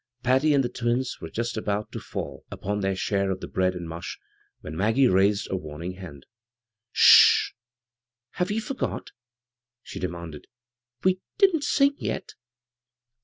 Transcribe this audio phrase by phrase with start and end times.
[0.23, 2.95] Patty and the twins were just about to fall b, Google CROSS CURRENTS upon their
[2.95, 4.19] share of the bread and mush
[4.61, 6.25] when Maggie raised a warning hand."
[6.91, 7.53] Sh hh!
[8.39, 9.11] Have ye forgot?"
[9.83, 10.45] she de manded."
[11.03, 12.33] We didn't sing yet."